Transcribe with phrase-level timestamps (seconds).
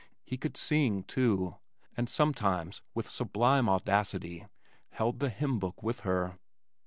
[0.25, 1.57] He could sing, too,
[1.95, 4.47] and sometimes, with sublime audacity,
[4.89, 6.39] held the hymn book with her.